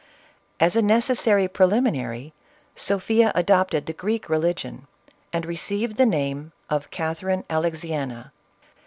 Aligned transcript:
As 0.59 0.75
a 0.75 0.81
necessary 0.81 1.47
prelimi 1.47 1.91
nary, 1.91 2.33
Sophia 2.75 3.31
adopted 3.35 3.85
the 3.85 3.93
Greek 3.93 4.29
religion, 4.29 4.87
and 5.31 5.45
received 5.45 5.97
the 5.97 6.07
name 6.07 6.53
of 6.71 6.89
Catherine 6.89 7.43
Alexiena. 7.51 8.31